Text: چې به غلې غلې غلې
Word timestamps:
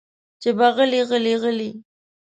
چې 0.41 0.49
به 0.57 0.67
غلې 0.75 1.01
غلې 1.09 1.33
غلې 1.41 1.69